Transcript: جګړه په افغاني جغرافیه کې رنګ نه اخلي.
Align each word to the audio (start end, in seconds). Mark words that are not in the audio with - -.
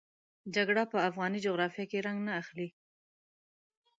جګړه 0.55 0.83
په 0.91 0.97
افغاني 1.09 1.39
جغرافیه 1.45 1.85
کې 1.91 2.03
رنګ 2.05 2.19
نه 2.27 2.33
اخلي. 2.41 2.67